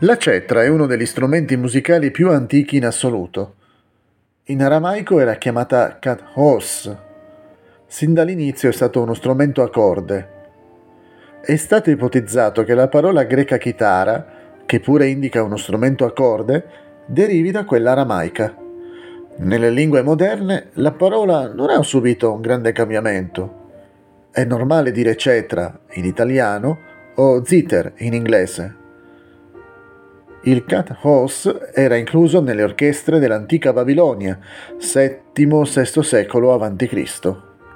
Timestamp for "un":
22.32-22.40